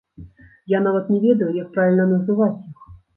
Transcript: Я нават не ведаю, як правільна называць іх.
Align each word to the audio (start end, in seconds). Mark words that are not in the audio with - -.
Я 0.71 0.79
нават 0.85 1.11
не 1.13 1.19
ведаю, 1.25 1.49
як 1.57 1.69
правільна 1.75 2.05
называць 2.13 2.49
іх. 2.71 2.81